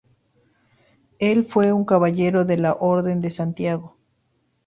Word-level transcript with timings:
Él 1.19 1.45
fue 1.45 1.71
un 1.71 1.85
Caballero 1.85 2.43
de 2.43 2.57
la 2.57 2.73
Orden 2.73 3.21
de 3.21 3.29
Santiago. 3.29 3.99